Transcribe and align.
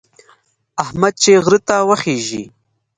احمد 0.83 1.13
چې 1.23 1.31
غره 1.43 1.59
ته 1.67 1.75
وخېژي، 1.89 2.43